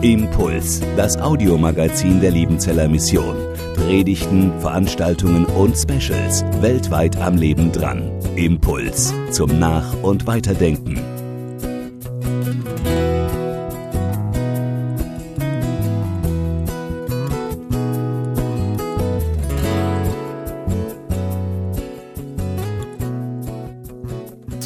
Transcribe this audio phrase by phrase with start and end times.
[0.00, 3.36] Impuls, das Audiomagazin der Liebenzeller Mission.
[3.76, 8.10] Predigten, Veranstaltungen und Specials weltweit am Leben dran.
[8.34, 10.98] Impuls zum Nach- und Weiterdenken.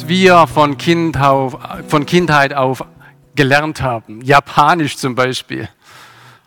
[0.07, 1.17] wir von, kind
[1.89, 2.81] von Kindheit auf
[3.37, 4.21] gelernt haben.
[4.21, 5.69] Japanisch zum Beispiel.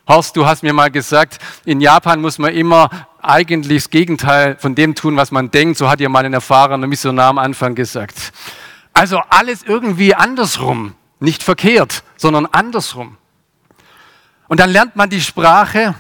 [0.06, 2.90] Horst, du hast mir mal gesagt, in Japan muss man immer
[3.22, 5.78] eigentlich das Gegenteil von dem tun, was man denkt.
[5.78, 8.32] So hat dir mal ein erfahrener Missionar am Anfang gesagt.
[8.92, 10.94] Also alles irgendwie andersrum.
[11.20, 13.16] Nicht verkehrt, sondern andersrum.
[14.48, 15.94] Und dann lernt man die Sprache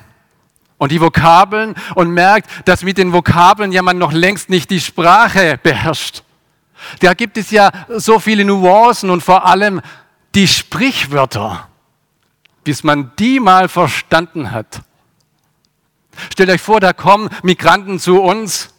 [0.78, 4.80] und die Vokabeln und merkt, dass mit den Vokabeln ja man noch längst nicht die
[4.80, 6.24] Sprache beherrscht.
[7.00, 9.82] Da gibt es ja so viele Nuancen und vor allem
[10.34, 11.68] die Sprichwörter,
[12.64, 14.82] bis man die mal verstanden hat.
[16.32, 18.74] Stellt euch vor, da kommen Migranten zu uns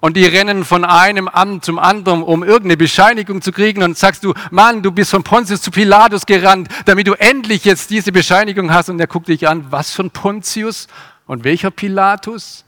[0.00, 4.24] und die rennen von einem Amt zum anderen, um irgendeine Bescheinigung zu kriegen und sagst
[4.24, 8.72] du, Mann, du bist von Pontius zu Pilatus gerannt, damit du endlich jetzt diese Bescheinigung
[8.72, 10.86] hast und er guckt dich an, was ein Pontius
[11.26, 12.64] und welcher Pilatus?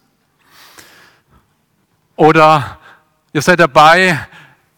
[2.17, 2.79] Oder
[3.33, 4.19] ihr seid dabei,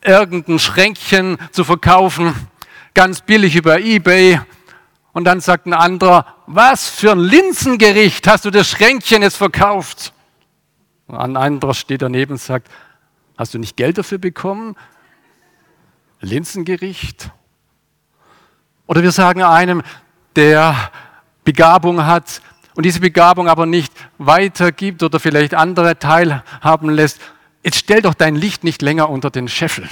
[0.03, 2.34] irgendein Schränkchen zu verkaufen,
[2.95, 4.41] ganz billig über eBay.
[5.13, 10.13] Und dann sagt ein anderer, was für ein Linsengericht hast du das Schränkchen jetzt verkauft?
[11.07, 12.69] Und ein anderer steht daneben und sagt,
[13.37, 14.77] hast du nicht Geld dafür bekommen?
[16.21, 17.31] Linsengericht?
[18.87, 19.83] Oder wir sagen einem,
[20.37, 20.91] der
[21.45, 22.43] Begabung hat
[22.75, 27.21] und diese Begabung aber nicht weitergibt oder vielleicht andere teilhaben lässt,
[27.63, 29.89] jetzt stell doch dein Licht nicht länger unter den Scheffel.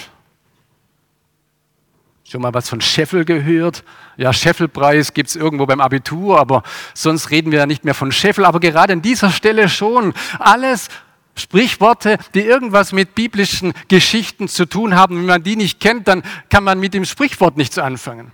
[2.31, 3.85] Schon mal was von Scheffel gehört?
[4.19, 6.63] Ja, Scheffelpreis gibt es irgendwo beim Abitur, aber
[6.93, 8.45] sonst reden wir ja nicht mehr von Scheffel.
[8.45, 10.13] Aber gerade an dieser Stelle schon.
[10.39, 10.89] Alles
[11.37, 15.17] Sprichworte, die irgendwas mit biblischen Geschichten zu tun haben.
[15.17, 18.31] Wenn man die nicht kennt, dann kann man mit dem Sprichwort nichts anfangen.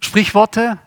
[0.00, 0.78] Sprichworte,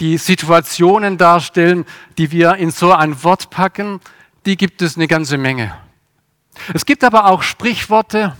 [0.00, 1.84] die Situationen darstellen,
[2.18, 4.00] die wir in so ein Wort packen,
[4.44, 5.72] die gibt es eine ganze Menge.
[6.72, 8.36] Es gibt aber auch Sprichworte,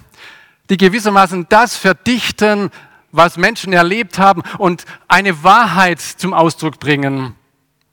[0.71, 2.71] die gewissermaßen das verdichten,
[3.13, 7.35] was Menschen erlebt haben und eine Wahrheit zum Ausdruck bringen.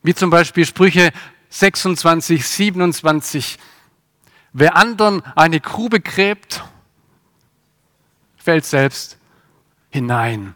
[0.03, 1.11] Wie zum Beispiel Sprüche
[1.49, 3.59] 26, 27.
[4.53, 6.63] Wer anderen eine Grube gräbt,
[8.37, 9.17] fällt selbst
[9.89, 10.55] hinein.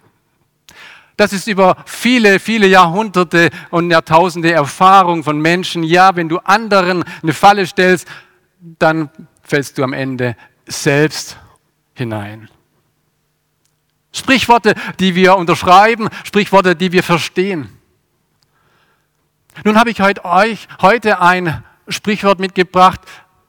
[1.18, 5.84] Das ist über viele, viele Jahrhunderte und Jahrtausende Erfahrung von Menschen.
[5.84, 8.08] Ja, wenn du anderen eine Falle stellst,
[8.80, 9.10] dann
[9.44, 11.38] fällst du am Ende selbst
[11.96, 12.50] hinein.
[14.12, 17.70] Sprichworte, die wir unterschreiben, Sprichworte, die wir verstehen.
[19.64, 23.02] Nun habe ich heute euch heute ein Sprichwort mitgebracht,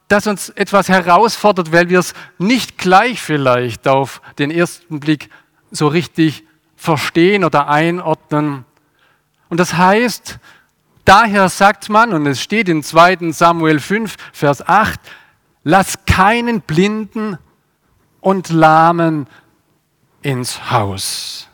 [0.09, 5.31] das uns etwas herausfordert, weil wir es nicht gleich vielleicht auf den ersten Blick
[5.71, 6.45] so richtig
[6.77, 8.65] verstehen oder einordnen.
[9.49, 10.39] Und das heißt,
[11.05, 15.01] daher sagt man, und es steht in 2 Samuel 5, Vers 8,
[15.65, 17.39] lass keinen Blinden
[18.27, 19.29] und Lahmen
[20.21, 21.47] ins Haus.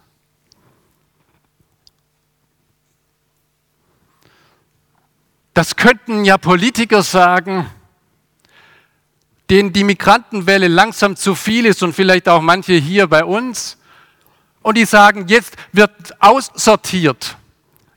[5.52, 7.66] Das könnten ja Politiker sagen,
[9.50, 13.76] denen die Migrantenwelle langsam zu viel ist und vielleicht auch manche hier bei uns.
[14.62, 17.36] Und die sagen, jetzt wird aussortiert.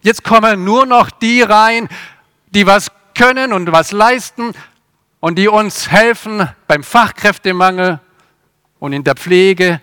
[0.02, 1.88] Jetzt kommen nur noch die rein,
[2.48, 4.52] die was können und was leisten
[5.22, 8.02] und die uns helfen beim Fachkräftemangel
[8.80, 9.82] und in der Pflege.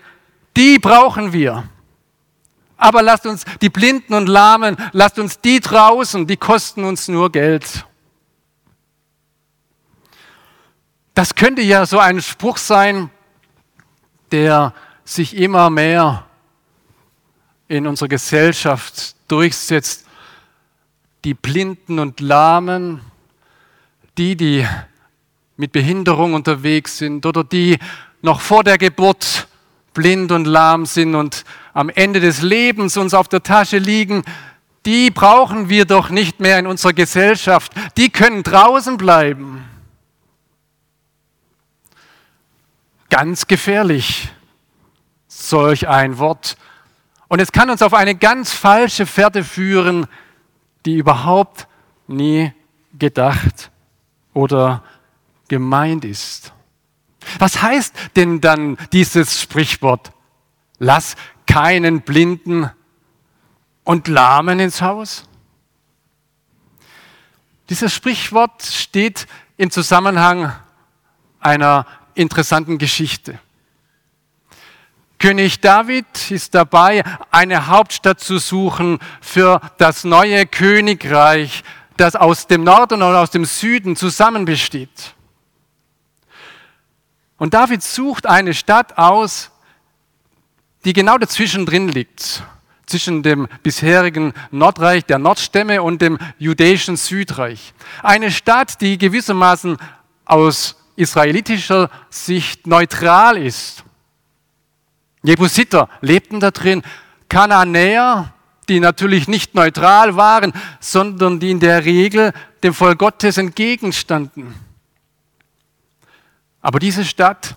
[0.57, 1.65] Die brauchen wir.
[2.77, 7.31] Aber lasst uns die Blinden und Lahmen, lasst uns die draußen, die kosten uns nur
[7.31, 7.87] Geld.
[11.15, 13.11] Das könnte ja so ein Spruch sein,
[14.33, 16.27] der sich immer mehr
[17.69, 20.07] in unserer Gesellschaft durchsetzt.
[21.25, 23.01] Die Blinden und Lahmen,
[24.19, 24.67] die, die
[25.57, 27.79] mit Behinderung unterwegs sind oder die
[28.23, 29.49] noch vor der Geburt
[29.95, 34.23] blind und lahm sind und am Ende des Lebens uns auf der Tasche liegen,
[34.87, 37.73] die brauchen wir doch nicht mehr in unserer Gesellschaft.
[37.97, 39.65] Die können draußen bleiben.
[43.11, 44.31] Ganz gefährlich,
[45.29, 46.57] solch ein Wort.
[47.29, 50.07] Und es kann uns auf eine ganz falsche Fährte führen,
[50.85, 51.69] die überhaupt
[52.07, 52.53] nie
[52.99, 53.71] gedacht
[54.35, 54.83] oder
[55.49, 56.53] gemeint ist.
[57.39, 60.13] Was heißt denn dann dieses Sprichwort?
[60.79, 61.17] Lass
[61.47, 62.71] keinen Blinden
[63.85, 65.29] und Lahmen ins Haus?
[67.69, 69.27] Dieses Sprichwort steht
[69.57, 70.53] im Zusammenhang
[71.41, 73.39] einer interessanten Geschichte.
[75.19, 81.63] König David ist dabei, eine Hauptstadt zu suchen für das neue Königreich,
[81.97, 85.15] das aus dem Norden und aus dem Süden zusammen besteht.
[87.43, 89.51] Und David sucht eine Stadt aus,
[90.85, 92.45] die genau dazwischen drin liegt,
[92.87, 97.75] zwischen dem bisherigen Nordreich der Nordstämme und dem judäischen Südreich.
[98.01, 99.77] Eine Stadt, die gewissermaßen
[100.25, 103.83] aus israelitischer Sicht neutral ist.
[105.25, 106.85] Jebusiter lebten da drin,
[107.29, 108.33] Kananäer,
[108.69, 114.55] die natürlich nicht neutral waren, sondern die in der Regel dem Volk Gottes entgegenstanden.
[116.63, 117.57] Aber diese Stadt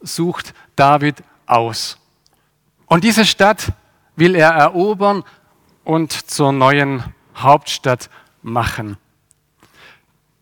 [0.00, 1.98] sucht David aus.
[2.86, 3.72] Und diese Stadt
[4.16, 5.24] will er erobern
[5.82, 7.02] und zur neuen
[7.34, 8.10] Hauptstadt
[8.42, 8.98] machen.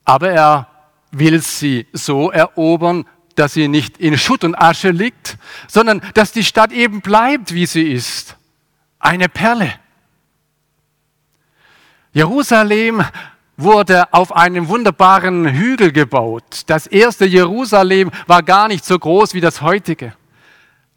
[0.04, 0.68] Aber er
[1.12, 3.06] will sie so erobern,
[3.36, 5.38] dass sie nicht in Schutt und Asche liegt,
[5.68, 8.36] sondern dass die Stadt eben bleibt, wie sie ist.
[8.98, 9.72] Eine Perle.
[12.12, 13.04] Jerusalem
[13.56, 16.62] wurde auf einem wunderbaren Hügel gebaut.
[16.66, 20.14] Das erste Jerusalem war gar nicht so groß wie das heutige.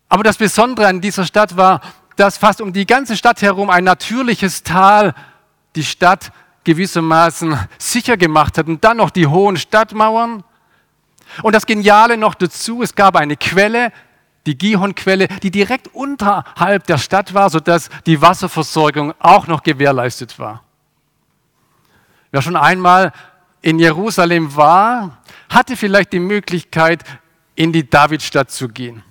[0.10, 1.82] Aber das Besondere an dieser Stadt war,
[2.16, 5.14] dass fast um die ganze Stadt herum ein natürliches Tal
[5.76, 6.32] die Stadt
[6.64, 8.68] gewissermaßen sicher gemacht hat.
[8.68, 10.44] Und dann noch die hohen Stadtmauern.
[11.44, 13.92] Und das Geniale noch dazu, es gab eine Quelle,
[14.46, 20.65] die Gihon-Quelle, die direkt unterhalb der Stadt war, sodass die Wasserversorgung auch noch gewährleistet war.
[22.36, 23.14] Wer schon einmal
[23.62, 27.02] in Jerusalem war, hatte vielleicht die Möglichkeit,
[27.56, 29.04] in die Davidstadt zu gehen.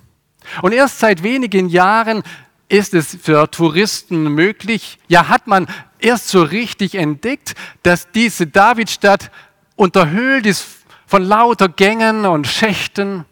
[0.60, 2.22] Und erst seit wenigen Jahren
[2.68, 5.68] ist es für Touristen möglich, ja hat man
[6.00, 9.30] erst so richtig entdeckt, dass diese Davidstadt
[9.74, 10.66] unterhöhlt ist
[11.06, 13.24] von lauter Gängen und Schächten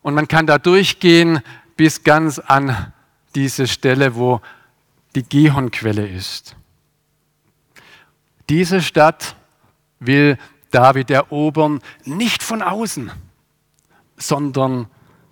[0.00, 1.42] und man kann da durchgehen
[1.76, 2.90] bis ganz an
[3.34, 4.40] diese Stelle, wo
[5.14, 6.56] die Gihonquelle ist.
[8.48, 9.36] Diese Stadt
[10.00, 10.38] will
[10.70, 13.10] David erobern, nicht von außen,
[14.16, 14.86] sondern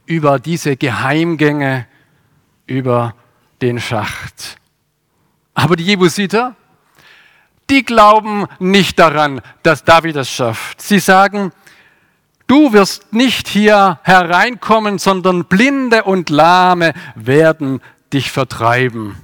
[0.06, 1.86] über diese Geheimgänge,
[2.66, 3.14] über
[3.60, 4.58] den Schacht.
[5.54, 6.56] Aber die Jebusiter,
[7.70, 10.80] die glauben nicht daran, dass David es schafft.
[10.80, 11.52] Sie sagen,
[12.46, 17.80] du wirst nicht hier hereinkommen, sondern Blinde und Lahme werden
[18.12, 19.16] dich vertreiben.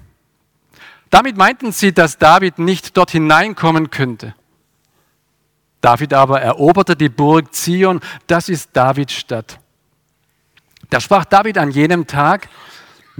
[1.11, 4.35] Damit meinten sie, dass David nicht dort hineinkommen könnte.
[5.81, 9.61] David aber eroberte die Burg Zion, das ist Davids Stadt.
[10.91, 12.49] Da sprach David an jenem Tag,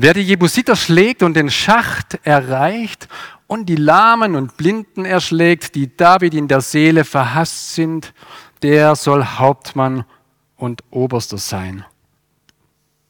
[0.01, 3.09] Wer die Jebusiter schlägt und den Schacht erreicht
[3.49, 8.15] und die Lahmen und Blinden erschlägt, die David in der Seele verhasst sind,
[8.63, 10.05] der soll Hauptmann
[10.57, 11.85] und Oberster sein.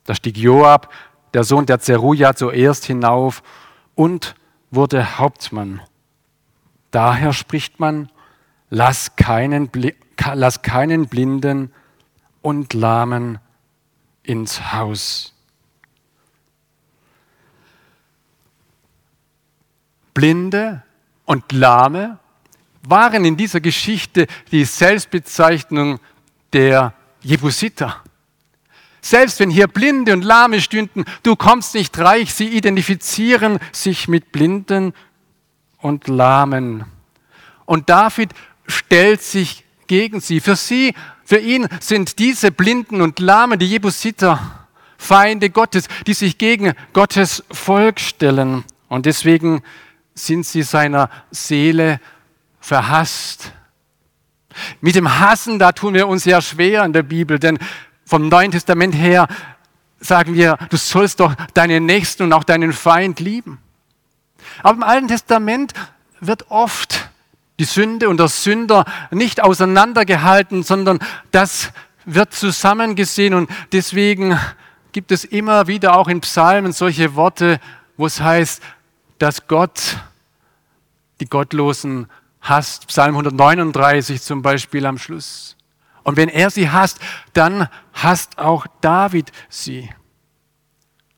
[0.04, 0.90] Da stieg Joab,
[1.34, 3.42] der Sohn der Zeruja, zuerst hinauf
[3.94, 4.34] und
[4.70, 5.80] wurde Hauptmann.
[6.90, 8.10] Daher spricht man,
[8.70, 9.70] lass keinen,
[10.34, 11.72] lass keinen Blinden
[12.42, 13.38] und Lahmen
[14.22, 15.34] ins Haus.
[20.14, 20.82] Blinde
[21.26, 22.18] und Lahme
[22.82, 26.00] waren in dieser Geschichte die Selbstbezeichnung
[26.52, 28.02] der Jebusiter.
[29.00, 34.32] Selbst wenn hier Blinde und Lahme stünden, du kommst nicht reich, sie identifizieren sich mit
[34.32, 34.92] Blinden
[35.78, 36.84] und Lahmen.
[37.64, 38.30] Und David
[38.66, 40.40] stellt sich gegen sie.
[40.40, 44.66] Für sie, für ihn sind diese Blinden und Lahmen, die Jebusiter,
[44.98, 48.64] Feinde Gottes, die sich gegen Gottes Volk stellen.
[48.88, 49.62] Und deswegen
[50.14, 52.00] sind sie seiner Seele
[52.60, 53.52] verhasst.
[54.80, 57.58] Mit dem Hassen, da tun wir uns ja schwer in der Bibel, denn
[58.08, 59.28] vom Neuen Testament her
[60.00, 63.58] sagen wir, du sollst doch deinen Nächsten und auch deinen Feind lieben.
[64.62, 65.74] Aber im Alten Testament
[66.20, 67.10] wird oft
[67.58, 71.00] die Sünde und der Sünder nicht auseinandergehalten, sondern
[71.32, 71.70] das
[72.06, 74.38] wird zusammengesehen und deswegen
[74.92, 77.60] gibt es immer wieder auch in Psalmen solche Worte,
[77.98, 78.62] wo es heißt,
[79.18, 79.98] dass Gott
[81.20, 82.06] die Gottlosen
[82.40, 82.86] hasst.
[82.86, 85.57] Psalm 139 zum Beispiel am Schluss.
[86.08, 87.00] Und wenn er sie hasst,
[87.34, 89.90] dann hasst auch David sie.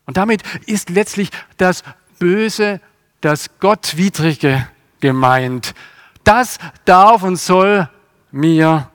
[0.05, 1.85] Und damit ist letztlich das
[2.19, 2.81] Böse,
[3.21, 4.67] das Gottwidrige
[4.99, 5.77] gemeint.
[6.25, 7.89] Das darf und soll
[8.33, 8.91] mir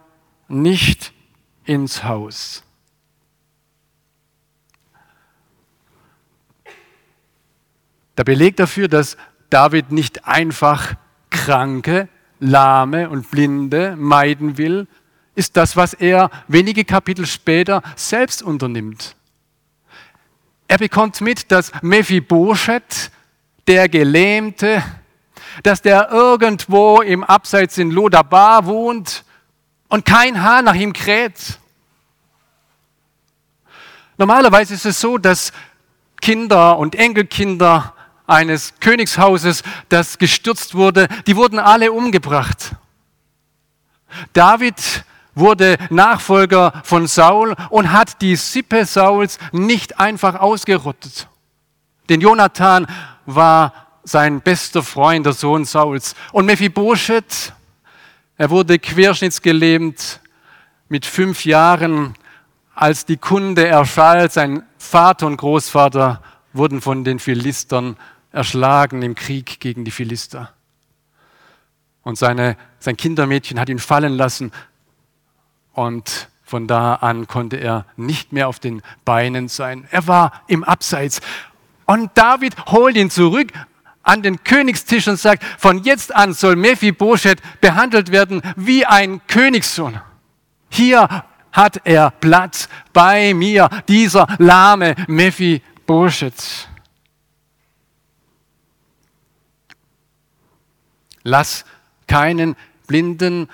[0.50, 1.14] nicht
[1.64, 2.62] ins Haus.
[8.18, 9.16] Der Beleg dafür, dass
[9.50, 10.96] David nicht einfach
[11.30, 12.10] Kranke,
[12.42, 14.90] Lahme und Blinde meiden will,
[15.36, 19.15] ist das, was er wenige Kapitel später selbst unternimmt.
[20.68, 23.12] Er bekommt mit, dass Mephibosheth,
[23.68, 24.84] der Gelähmte,
[25.63, 29.24] dass der irgendwo im Abseits in Lodabar wohnt
[29.89, 31.60] und kein Haar nach ihm kräht.
[34.18, 35.51] Normalerweise ist es so, dass
[36.22, 37.94] Kinder und Enkelkinder
[38.27, 42.72] eines Königshauses, das gestürzt wurde, die wurden alle umgebracht.
[44.34, 44.75] David
[45.36, 51.27] wurde Nachfolger von Saul und hat die Sippe Sauls nicht einfach ausgerottet.
[52.10, 52.88] Denn Jonathan
[53.25, 53.74] war
[54.04, 56.15] sein bester Freund, der Sohn Sauls.
[56.32, 57.54] Und Mephibosheth,
[58.38, 60.22] er wurde querschnittsgelähmt
[60.88, 62.15] mit fünf Jahren,
[62.74, 66.22] als die Kunde erschall, sein Vater und Großvater
[66.54, 67.98] wurden von den Philistern
[68.32, 70.51] erschlagen im Krieg gegen die Philister.
[72.04, 74.51] Und seine, sein Kindermädchen hat ihn fallen lassen
[75.75, 79.88] und von da an konnte er nicht mehr auf den Beinen sein.
[79.91, 81.22] Er war im Abseits.
[81.86, 83.51] Und David holt ihn zurück
[84.03, 90.00] an den Königstisch und sagt, von jetzt an soll Mephibosheth behandelt werden wie ein Königssohn.
[90.70, 96.70] Hier hat er Platz bei mir, dieser lahme Mephibosheth.
[101.24, 101.65] Lass
[102.08, 102.55] keinen
[102.86, 103.50] Blinden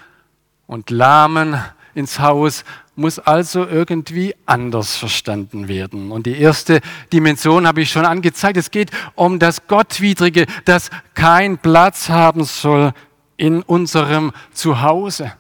[0.67, 1.61] und Lahmen
[1.93, 2.63] ins Haus,
[2.95, 6.11] muss also irgendwie anders verstanden werden.
[6.11, 6.81] Und die erste
[7.11, 8.57] Dimension habe ich schon angezeigt.
[8.57, 12.93] Es geht um das Gottwidrige, das kein Platz haben soll
[13.37, 15.33] in unserem Zuhause.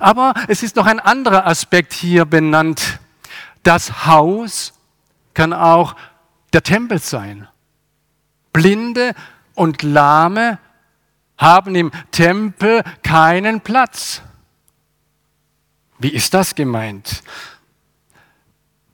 [0.00, 2.98] Aber es ist noch ein anderer Aspekt hier benannt.
[3.62, 4.72] Das Haus
[5.34, 5.96] kann auch
[6.52, 7.48] der Tempel sein.
[8.52, 9.14] Blinde
[9.54, 10.58] und Lahme
[11.36, 14.22] haben im Tempel keinen Platz.
[15.98, 17.22] Wie ist das gemeint?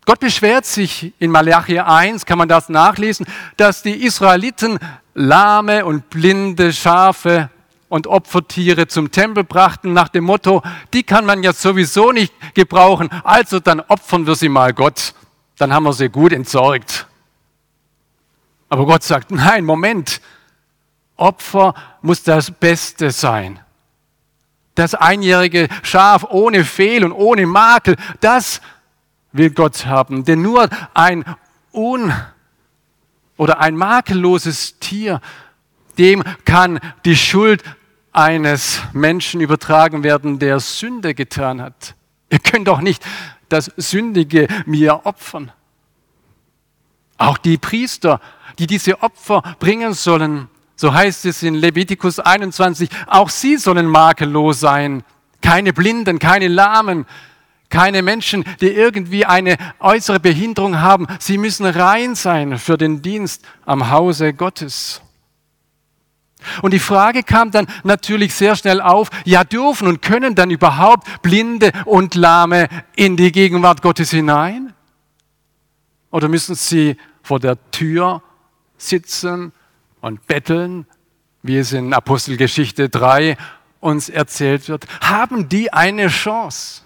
[0.05, 4.79] Gott beschwert sich in Malachi 1, kann man das nachlesen, dass die Israeliten
[5.15, 7.51] lahme und blinde Schafe
[7.89, 13.11] und Opfertiere zum Tempel brachten nach dem Motto, die kann man ja sowieso nicht gebrauchen,
[13.23, 15.15] also dann opfern wir sie mal Gott,
[15.57, 17.07] dann haben wir sie gut entsorgt.
[18.69, 20.21] Aber Gott sagt, nein, Moment,
[21.17, 23.61] Opfer muss das Beste sein.
[24.75, 28.61] Das einjährige Schaf ohne Fehl und ohne Makel, das
[29.33, 30.25] will Gott haben.
[30.25, 31.25] Denn nur ein
[31.73, 32.13] un-
[33.37, 35.21] oder ein makelloses Tier,
[35.99, 37.63] dem kann die Schuld
[38.13, 41.95] eines Menschen übertragen werden, der Sünde getan hat.
[42.31, 43.05] Ihr könnt doch nicht
[43.49, 45.53] das Sündige mir opfern.
[47.19, 48.21] Auch die Priester,
[48.59, 54.61] die diese Opfer bringen sollen, so heißt es in Levitikus 21, auch sie sollen makellos
[54.61, 55.05] sein.
[55.41, 57.07] Keine Blinden, keine Lahmen,
[57.69, 61.07] keine Menschen, die irgendwie eine äußere Behinderung haben.
[61.19, 65.01] Sie müssen rein sein für den Dienst am Hause Gottes.
[66.61, 71.23] Und die Frage kam dann natürlich sehr schnell auf, ja dürfen und können dann überhaupt
[71.23, 74.73] Blinde und Lahme in die Gegenwart Gottes hinein?
[76.11, 78.23] Oder müssen sie vor der Tür
[78.77, 79.53] sitzen
[80.03, 80.87] und betteln,
[81.43, 83.39] wie es in Apostelgeschichte 3
[83.81, 86.83] uns erzählt wird, haben die eine Chance.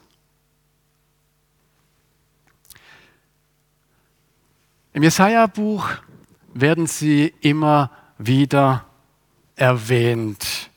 [4.93, 5.89] Im Jesaja-Buch
[6.55, 8.87] werden sie immer wieder
[9.57, 10.71] erwähnt.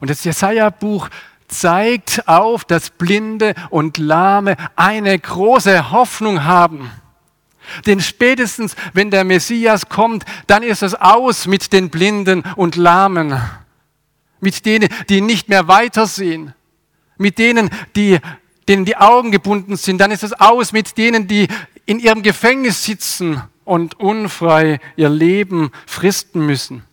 [0.00, 1.08] Und das Jesaja-Buch
[1.46, 6.90] zeigt auf, dass Blinde und Lahme eine große Hoffnung haben.
[7.86, 13.40] Denn spätestens, wenn der Messias kommt, dann ist es aus mit den Blinden und Lahmen,
[14.40, 16.54] mit denen, die nicht mehr weitersehen,
[17.16, 18.18] mit denen, die,
[18.68, 19.98] denen die Augen gebunden sind.
[20.00, 21.48] Dann ist es aus mit denen, die
[21.86, 26.84] in ihrem Gefängnis sitzen und unfrei ihr Leben fristen müssen.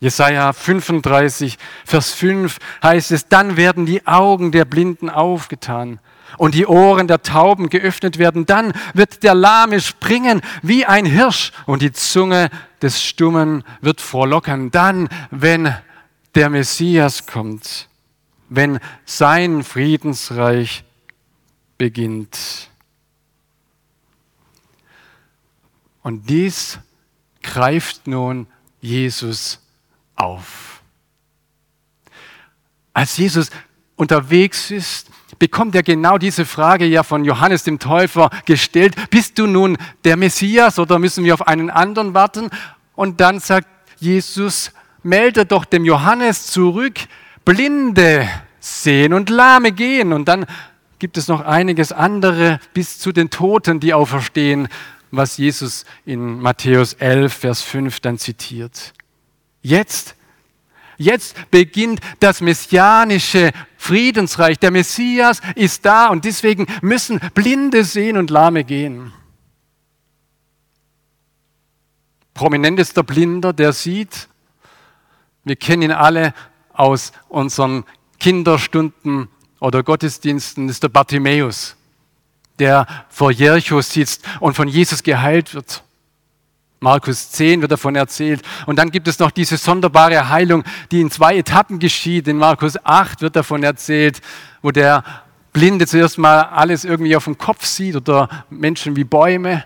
[0.00, 5.98] Jesaja 35, Vers 5 heißt es, dann werden die Augen der Blinden aufgetan
[6.36, 11.52] und die Ohren der Tauben geöffnet werden, dann wird der Lahme springen wie ein Hirsch
[11.66, 12.50] und die Zunge
[12.82, 14.70] des Stummen wird frohlocken.
[14.70, 15.74] Dann, wenn
[16.34, 17.88] der Messias kommt,
[18.48, 20.84] wenn sein Friedensreich
[21.76, 22.68] beginnt.
[26.02, 26.78] Und dies
[27.42, 28.46] greift nun
[28.80, 29.60] Jesus
[30.16, 30.82] auf.
[32.92, 33.50] Als Jesus
[33.96, 35.07] unterwegs ist,
[35.38, 38.94] bekommt er genau diese Frage ja von Johannes dem Täufer gestellt.
[39.10, 42.50] Bist du nun der Messias oder müssen wir auf einen anderen warten?
[42.94, 43.68] Und dann sagt
[43.98, 46.98] Jesus, melde doch dem Johannes zurück,
[47.44, 48.28] Blinde
[48.60, 50.12] sehen und Lahme gehen.
[50.12, 50.46] Und dann
[50.98, 54.68] gibt es noch einiges andere bis zu den Toten, die auferstehen,
[55.10, 58.92] was Jesus in Matthäus 11, Vers 5 dann zitiert.
[59.62, 60.14] Jetzt,
[60.96, 64.58] jetzt beginnt das messianische Friedensreich.
[64.58, 69.12] Der Messias ist da und deswegen müssen Blinde sehen und Lahme gehen.
[72.34, 74.28] Prominentester Blinder, der sieht,
[75.44, 76.34] wir kennen ihn alle
[76.72, 77.84] aus unseren
[78.20, 79.28] Kinderstunden
[79.60, 81.76] oder Gottesdiensten, ist der Bartimäus,
[82.58, 85.82] der vor Jericho sitzt und von Jesus geheilt wird.
[86.80, 88.42] Markus 10 wird davon erzählt.
[88.66, 92.28] Und dann gibt es noch diese sonderbare Heilung, die in zwei Etappen geschieht.
[92.28, 94.20] In Markus 8 wird davon erzählt,
[94.62, 95.02] wo der
[95.52, 99.64] Blinde zuerst mal alles irgendwie auf dem Kopf sieht oder Menschen wie Bäume.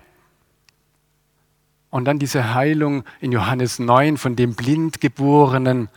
[1.91, 5.91] Und dann diese Heilung in Johannes 9 von dem Blindgeborenen,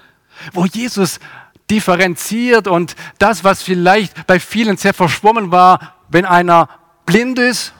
[0.51, 1.21] wo Jesus
[1.69, 6.67] differenziert und das, was vielleicht bei vielen sehr verschwommen war, wenn einer
[7.05, 7.73] blind ist,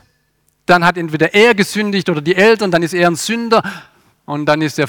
[0.65, 3.63] dann hat entweder er gesündigt oder die Eltern, dann ist er ein Sünder
[4.25, 4.87] und dann ist er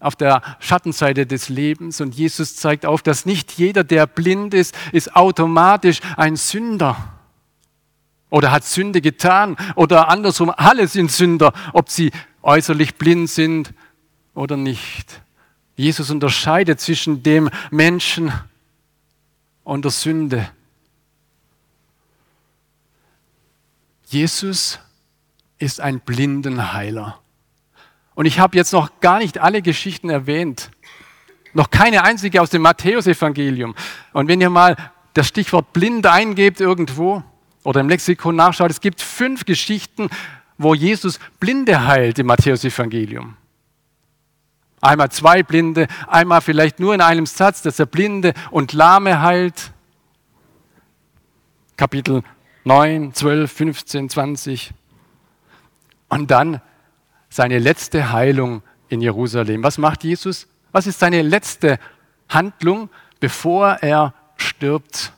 [0.00, 2.00] auf der Schattenseite des Lebens.
[2.00, 6.96] Und Jesus zeigt auf, dass nicht jeder, der blind ist, ist automatisch ein Sünder
[8.30, 12.10] oder hat Sünde getan oder andersrum, alle sind Sünder, ob sie
[12.42, 13.72] äußerlich blind sind
[14.34, 15.20] oder nicht.
[15.76, 18.32] Jesus unterscheidet zwischen dem Menschen
[19.64, 20.48] und der Sünde.
[24.14, 24.78] Jesus
[25.58, 27.18] ist ein Blindenheiler.
[28.14, 30.70] Und ich habe jetzt noch gar nicht alle Geschichten erwähnt.
[31.52, 33.74] Noch keine einzige aus dem Matthäusevangelium.
[34.12, 34.76] Und wenn ihr mal
[35.14, 37.24] das Stichwort blind eingebt irgendwo
[37.64, 40.08] oder im Lexikon nachschaut, es gibt fünf Geschichten,
[40.58, 43.36] wo Jesus Blinde heilt im Matthäusevangelium.
[44.80, 49.72] Einmal zwei Blinde, einmal vielleicht nur in einem Satz, dass er Blinde und Lahme heilt.
[51.76, 52.22] Kapitel
[52.64, 54.74] 9, 12, 15, 20.
[56.08, 56.60] Und dann
[57.28, 59.62] seine letzte Heilung in Jerusalem.
[59.62, 60.48] Was macht Jesus?
[60.72, 61.78] Was ist seine letzte
[62.28, 62.88] Handlung,
[63.20, 65.12] bevor er stirbt?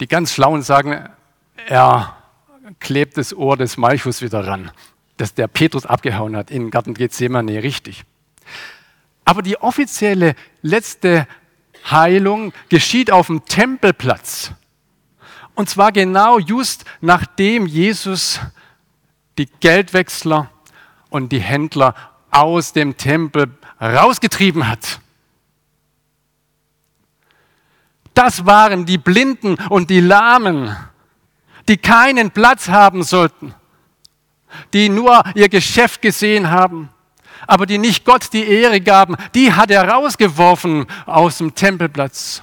[0.00, 1.08] Die ganz Schlauen sagen,
[1.66, 2.16] er
[2.78, 4.70] klebt das Ohr des Malchus wieder ran,
[5.16, 8.04] das der Petrus abgehauen hat in Garten Gethsemane, richtig.
[9.24, 11.26] Aber die offizielle letzte
[11.88, 14.52] Heilung geschieht auf dem Tempelplatz.
[15.54, 18.40] Und zwar genau just nachdem Jesus
[19.38, 20.50] die Geldwechsler
[21.10, 21.94] und die Händler
[22.30, 25.00] aus dem Tempel rausgetrieben hat.
[28.14, 30.76] Das waren die Blinden und die Lahmen,
[31.68, 33.54] die keinen Platz haben sollten,
[34.72, 36.90] die nur ihr Geschäft gesehen haben
[37.50, 42.42] aber die nicht Gott die Ehre gaben, die hat er rausgeworfen aus dem Tempelplatz.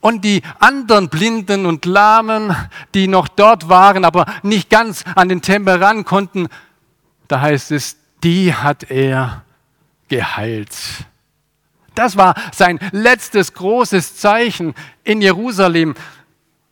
[0.00, 2.54] Und die anderen Blinden und Lahmen,
[2.94, 6.46] die noch dort waren, aber nicht ganz an den Tempel ran konnten,
[7.26, 9.42] da heißt es, die hat er
[10.06, 10.76] geheilt.
[11.96, 15.96] Das war sein letztes großes Zeichen in Jerusalem.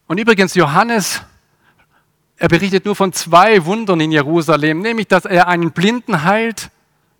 [0.06, 1.20] Und übrigens, Johannes
[2.36, 6.70] er berichtet nur von zwei Wundern in Jerusalem, nämlich dass er einen Blinden heilt,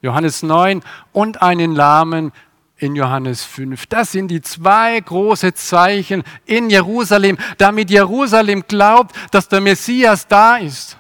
[0.03, 2.33] Johannes 9, und einen Lahmen
[2.77, 3.87] in Johannes 5.
[3.87, 10.57] Das sind die zwei große Zeichen in Jerusalem, damit Jerusalem glaubt, dass der Messias da
[10.57, 10.99] ist.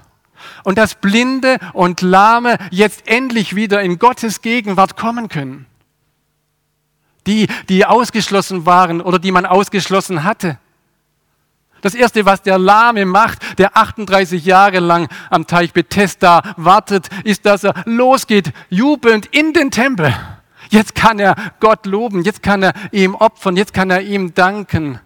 [0.62, 5.66] Und dass Blinde und Lahme jetzt endlich wieder in Gottes Gegenwart kommen können.
[7.26, 10.58] Die, die ausgeschlossen waren oder die man ausgeschlossen hatte.
[11.84, 17.44] Das Erste, was der Lahme macht, der 38 Jahre lang am Teich Bethesda wartet, ist,
[17.44, 20.16] dass er losgeht, jubelnd in den Tempel.
[20.70, 24.98] Jetzt kann er Gott loben, jetzt kann er ihm opfern, jetzt kann er ihm danken.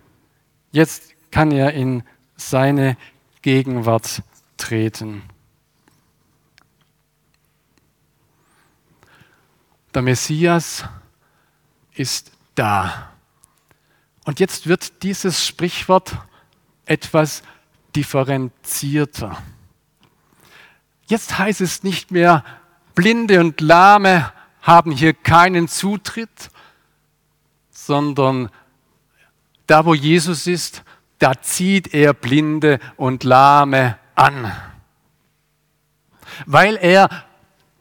[0.70, 2.04] Jetzt kann er in
[2.36, 2.96] seine
[3.42, 4.22] Gegenwart
[4.56, 5.22] treten.
[9.94, 10.84] Der Messias
[11.94, 13.10] ist da.
[14.24, 16.16] Und jetzt wird dieses Sprichwort
[16.88, 17.42] etwas
[17.94, 19.42] differenzierter.
[21.06, 22.44] Jetzt heißt es nicht mehr,
[22.94, 26.50] Blinde und Lahme haben hier keinen Zutritt,
[27.70, 28.50] sondern
[29.66, 30.82] da, wo Jesus ist,
[31.18, 34.52] da zieht er Blinde und Lahme an.
[36.46, 37.08] Weil er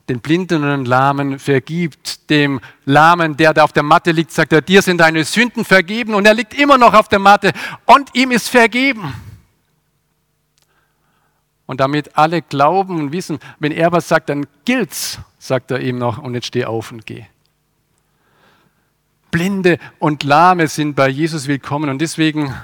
[0.09, 2.29] den Blinden und Lahmen vergibt.
[2.29, 6.13] Dem Lahmen, der da auf der Matte liegt, sagt er, dir sind deine Sünden vergeben
[6.13, 7.51] und er liegt immer noch auf der Matte
[7.85, 9.13] und ihm ist vergeben.
[11.65, 15.97] Und damit alle glauben und wissen, wenn er was sagt, dann gilt's, sagt er ihm
[15.97, 17.25] noch, und jetzt steh auf und geh.
[19.31, 22.55] Blinde und Lahme sind bei Jesus willkommen und deswegen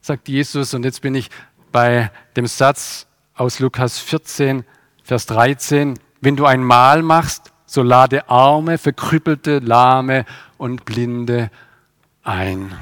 [0.00, 1.28] sagt Jesus, und jetzt bin ich
[1.70, 4.64] bei dem Satz aus Lukas 14,
[5.12, 10.24] Vers 13, wenn du ein Mahl machst, so lade Arme, Verkrüppelte, Lahme
[10.56, 11.50] und Blinde
[12.22, 12.72] ein.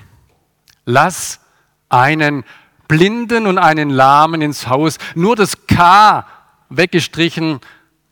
[0.84, 1.40] Lass
[1.88, 2.44] einen
[2.86, 4.98] Blinden und einen Lahmen ins Haus.
[5.16, 6.24] Nur das K
[6.68, 7.58] weggestrichen,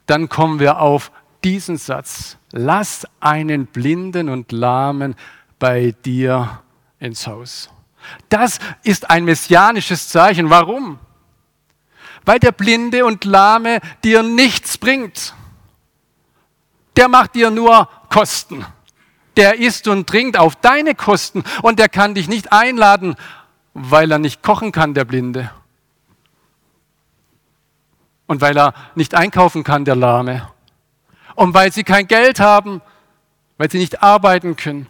[0.07, 1.13] dann kommen wir auf
[1.45, 2.39] diesen Satz.
[2.51, 5.15] Lass einen Blinden und Lahmen
[5.61, 6.59] bei dir
[6.99, 7.71] ins Haus.
[8.31, 10.51] Das ist ein messianisches Zeichen.
[10.51, 10.99] Warum?
[12.25, 15.35] Weil der Blinde und Lahme dir nichts bringt.
[16.97, 18.65] Der macht dir nur Kosten.
[19.37, 23.17] Der isst und trinkt auf deine Kosten und der kann dich nicht einladen
[23.81, 25.51] weil er nicht kochen kann, der Blinde.
[28.27, 30.49] Und weil er nicht einkaufen kann, der Lahme.
[31.35, 32.83] Und weil sie kein Geld haben,
[33.57, 34.87] weil sie nicht arbeiten können.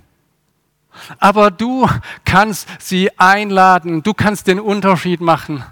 [1.19, 1.89] Aber du
[2.25, 5.65] kannst sie einladen, du kannst den Unterschied machen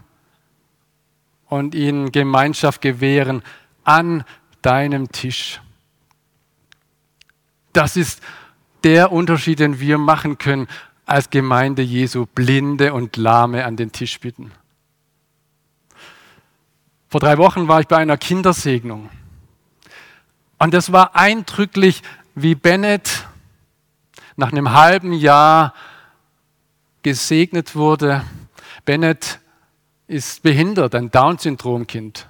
[1.48, 3.42] und ihnen Gemeinschaft gewähren
[3.84, 4.24] an
[4.62, 5.60] deinem Tisch.
[7.72, 8.22] Das ist
[8.84, 10.66] der Unterschied, den wir machen können
[11.04, 14.52] als Gemeinde Jesu Blinde und Lahme an den Tisch bitten.
[17.08, 19.08] Vor drei Wochen war ich bei einer Kindersegnung.
[20.58, 22.02] Und das war eindrücklich,
[22.34, 23.26] wie Bennett
[24.36, 25.74] nach einem halben Jahr
[27.02, 28.24] gesegnet wurde.
[28.84, 29.40] Bennett
[30.08, 32.28] ist behindert, ein Down-Syndrom-Kind.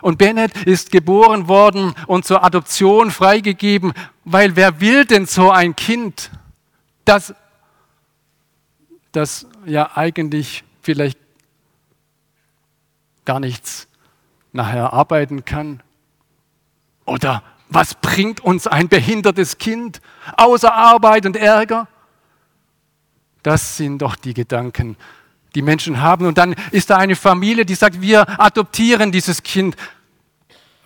[0.00, 3.92] Und Bennett ist geboren worden und zur Adoption freigegeben,
[4.24, 6.30] weil wer will denn so ein Kind,
[7.04, 7.34] das
[9.12, 11.18] das ja eigentlich vielleicht
[13.24, 13.86] gar nichts
[14.52, 15.82] nachher arbeiten kann?
[17.04, 20.00] Oder was bringt uns ein behindertes Kind
[20.36, 21.88] außer Arbeit und Ärger?
[23.42, 24.96] Das sind doch die Gedanken,
[25.54, 26.26] die Menschen haben.
[26.26, 29.76] Und dann ist da eine Familie, die sagt, wir adoptieren dieses Kind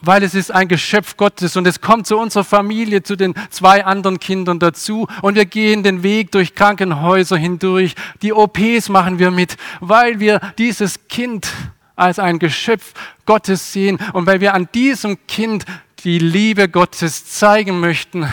[0.02, 3.84] weil es ist ein Geschöpf Gottes und es kommt zu unserer Familie, zu den zwei
[3.84, 7.94] anderen Kindern dazu und wir gehen den Weg durch Krankenhäuser hindurch.
[8.22, 11.48] Die OPs machen wir mit, weil wir dieses Kind
[11.96, 12.92] als ein Geschöpf
[13.24, 15.64] Gottes sehen und weil wir an diesem Kind
[16.04, 18.28] die Liebe Gottes zeigen möchten,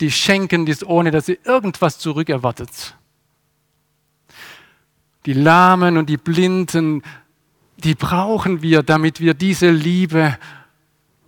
[0.00, 2.97] die schenken dies, ohne dass sie irgendwas zurückerwartet.
[5.26, 7.02] Die Lahmen und die Blinden
[7.84, 10.36] die brauchen wir, damit wir diese Liebe,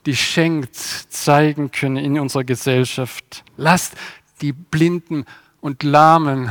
[0.07, 3.45] die schenkt, zeigen können in unserer Gesellschaft.
[3.57, 3.95] Lasst
[4.41, 5.25] die Blinden
[5.61, 6.51] und Lahmen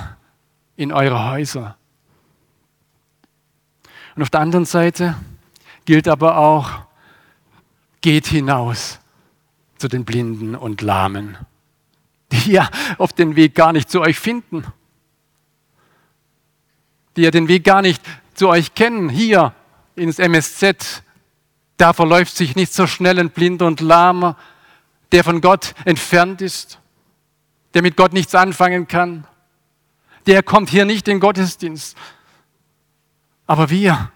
[0.77, 1.75] in eure Häuser.
[4.15, 5.15] Und auf der anderen Seite
[5.85, 6.69] gilt aber auch,
[8.01, 8.99] geht hinaus
[9.77, 11.37] zu den Blinden und Lahmen,
[12.31, 14.63] die ja auf den Weg gar nicht zu euch finden,
[17.19, 18.01] die ja den Weg gar nicht
[18.33, 19.53] zu euch kennen, hier
[19.97, 21.03] ins MSZ,
[21.75, 24.37] da verläuft sich nicht so schnell ein Blinder und Lahmer,
[25.11, 26.79] der von Gott entfernt ist,
[27.73, 29.27] der mit Gott nichts anfangen kann.
[30.27, 31.97] Der kommt hier nicht in den Gottesdienst.
[33.47, 34.11] Aber wir,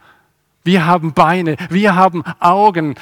[0.63, 2.95] wir haben Beine, wir haben Augen.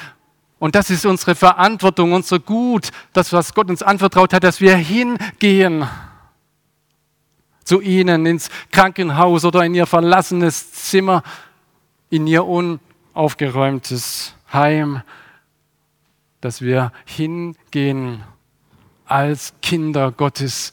[0.58, 4.74] Und das ist unsere Verantwortung, unser Gut, das, was Gott uns anvertraut hat, dass wir
[4.74, 5.86] hingehen
[7.64, 11.22] zu ihnen ins Krankenhaus oder in ihr verlassenes Zimmer
[12.12, 15.00] in ihr unaufgeräumtes Heim,
[16.42, 18.22] dass wir hingehen
[19.06, 20.72] als Kinder Gottes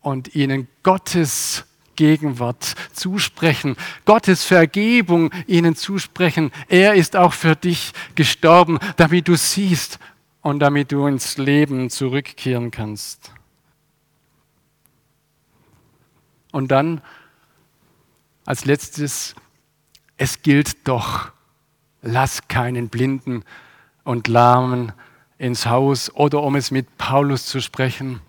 [0.00, 6.50] und ihnen Gottes Gegenwart zusprechen, Gottes Vergebung ihnen zusprechen.
[6.68, 10.00] Er ist auch für dich gestorben, damit du siehst
[10.42, 13.32] und damit du ins Leben zurückkehren kannst.
[16.56, 17.02] Und dann
[18.46, 19.34] als letztes
[20.16, 21.30] es gilt doch,
[22.00, 23.44] lass keinen Blinden
[24.04, 24.92] und Lahmen
[25.36, 28.20] ins Haus oder um es mit Paulus zu sprechen,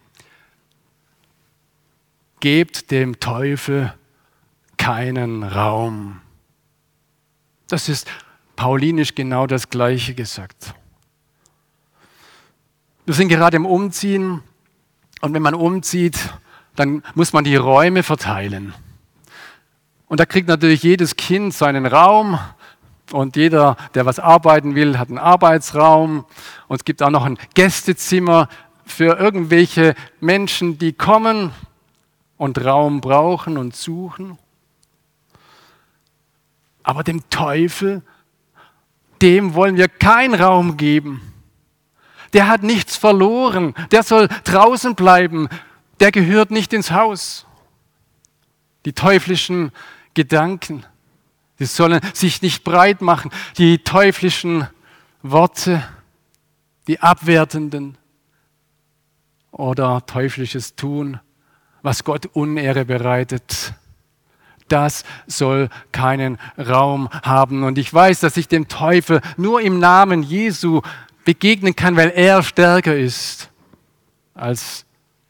[2.41, 3.93] gebt dem Teufel
[4.75, 6.19] keinen Raum.
[7.69, 8.09] Das ist
[8.57, 10.73] paulinisch genau das Gleiche gesagt.
[13.05, 14.43] Wir sind gerade im Umziehen
[15.21, 16.19] und wenn man umzieht,
[16.77, 18.73] dann muss man die Räume verteilen.
[20.07, 22.39] Und da kriegt natürlich jedes Kind seinen Raum
[23.11, 26.25] und jeder, der was arbeiten will, hat einen Arbeitsraum.
[26.67, 28.47] Und es gibt auch noch ein Gästezimmer
[28.85, 31.51] für irgendwelche Menschen, die kommen
[32.37, 34.37] und Raum brauchen und suchen.
[36.83, 38.01] Aber dem Teufel,
[39.21, 41.33] dem wollen wir keinen Raum geben.
[42.33, 43.73] Der hat nichts verloren.
[43.91, 45.49] Der soll draußen bleiben.
[45.99, 47.45] Der gehört nicht ins Haus.
[48.85, 49.71] Die teuflischen
[50.13, 50.85] Gedanken,
[51.59, 53.31] die sollen sich nicht breit machen.
[53.57, 54.67] Die teuflischen
[55.21, 55.83] Worte,
[56.87, 57.97] die abwertenden
[59.51, 61.19] oder teuflisches Tun,
[61.81, 63.73] was Gott Unehre bereitet
[64.67, 67.63] das soll keinen Raum haben.
[67.63, 70.81] Und ich weiß, dass ich dem Teufel nur im Namen Jesu
[71.25, 73.49] begegnen kann, weil er stärker ist
[74.33, 74.85] als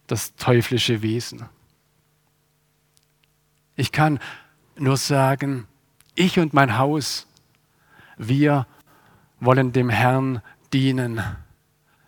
[0.07, 1.47] das teuflische Wesen.
[3.75, 4.19] Ich kann
[4.77, 5.67] nur sagen,
[6.15, 7.27] ich und mein Haus,
[8.17, 8.65] wir
[9.39, 10.41] wollen dem Herrn
[10.73, 11.21] dienen.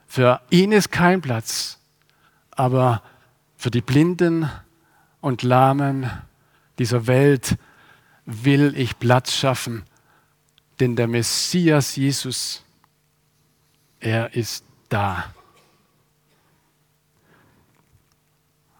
[0.07, 1.79] Für ihn ist kein Platz,
[2.51, 3.03] aber
[3.55, 4.49] für die Blinden
[5.21, 6.09] und Lahmen
[6.79, 7.57] dieser Welt
[8.25, 9.83] will ich Platz schaffen,
[10.79, 12.63] denn der Messias Jesus,
[13.99, 15.33] er ist da.